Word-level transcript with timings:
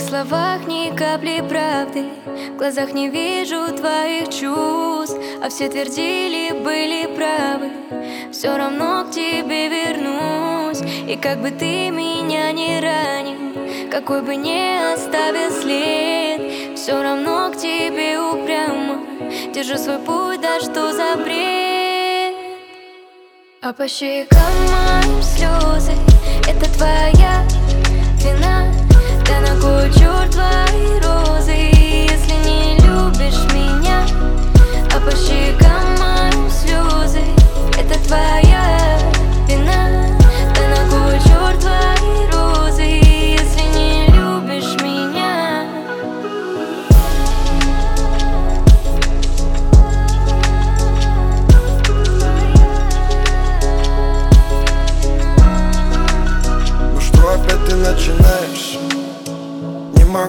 словах 0.00 0.66
ни 0.66 0.94
капли 0.96 1.42
правды. 1.48 2.04
В 2.54 2.56
глазах 2.56 2.92
не 2.92 3.08
вижу 3.08 3.68
твоих 3.76 4.28
чувств 4.28 5.16
А 5.42 5.48
все 5.48 5.68
твердили, 5.68 6.52
были 6.52 7.06
правы. 7.16 7.70
Все 8.30 8.56
равно 8.56 9.04
к 9.04 9.10
тебе 9.10 9.68
вернусь 9.68 10.82
И 11.08 11.16
как 11.16 11.40
бы 11.40 11.50
ты 11.50 11.90
меня 11.90 12.52
не 12.52 12.80
ранил 12.80 13.90
Какой 13.90 14.22
бы 14.22 14.36
не 14.36 14.94
оставил 14.94 15.50
след 15.50 16.76
Все 16.78 17.02
равно 17.02 17.50
к 17.50 17.56
тебе 17.56 18.18
упрямо. 18.20 19.00
Держу 19.54 19.76
свой 19.78 19.98
путь, 19.98 20.40
да 20.40 20.60
что 20.60 20.92
за 20.92 21.16
бред? 21.22 22.34
А 23.60 23.72
по 23.72 23.86
щекам 23.86 24.52
моим 24.66 25.22
слезы 25.22 25.92
Это 26.48 26.68
твоя 26.74 27.11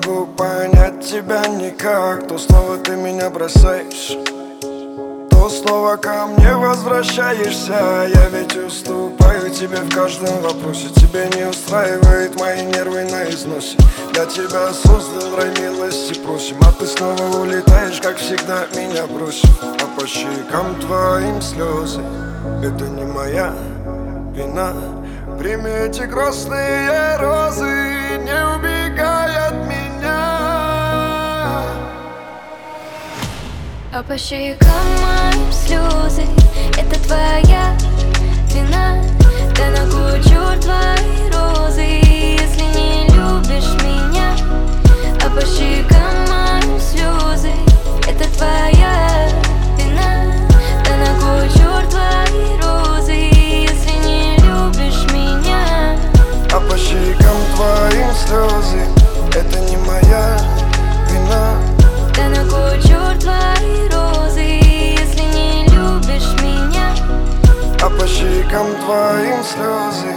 могу 0.05 0.25
понять 0.27 1.01
тебя 1.01 1.45
никак. 1.47 2.27
То 2.27 2.37
снова 2.37 2.77
ты 2.77 2.95
меня 2.95 3.29
бросаешь 3.29 4.17
То 5.29 5.49
снова 5.49 5.97
ко 5.97 6.27
мне 6.27 6.55
возвращаешься. 6.55 8.09
Я 8.13 8.29
ведь 8.29 8.55
уступаю 8.55 9.49
тебе 9.51 9.77
в 9.77 9.93
каждом 9.93 10.41
вопросе. 10.41 10.87
Тебе 10.95 11.27
не 11.35 11.47
устраивает 11.49 12.39
мои 12.39 12.63
нервы 12.65 13.03
на 13.03 13.29
износе. 13.29 13.77
Я 14.15 14.25
тебя 14.25 14.71
создал, 14.73 15.35
рай 15.35 15.51
милости 15.59 16.19
просим. 16.19 16.57
А 16.61 16.71
ты 16.71 16.87
снова 16.87 17.41
улетаешь, 17.41 17.99
как 18.01 18.17
всегда 18.17 18.65
меня 18.75 19.05
бросив. 19.07 19.49
А 19.61 19.99
по 19.99 20.07
щекам 20.07 20.75
твоим 20.81 21.41
слезы 21.41 22.01
Это 22.63 22.85
не 22.85 23.03
моя 23.03 23.53
вина. 24.33 24.73
Прими 25.39 25.69
эти 25.69 26.03
грустные 26.03 27.17
розы 27.17 27.65
Не 28.23 28.55
убегай 28.55 28.72
по 34.07 34.17
щекам 34.17 34.69
моим 35.01 35.51
слезы 35.51 36.25
Это 36.77 36.99
твоя 37.03 37.77
вина. 38.53 39.01
Да 39.55 39.69
на 39.69 39.91
кой 39.91 40.02
щекам 68.13 68.67
твоим 68.85 69.43
слезы. 69.43 70.13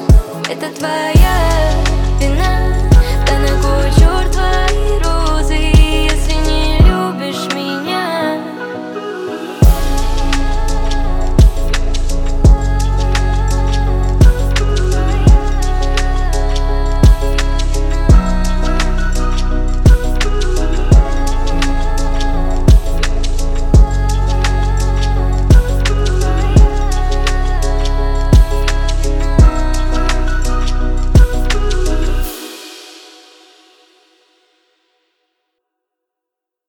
Это 0.50 0.70
твоя 0.76 1.72
вина. 2.20 2.85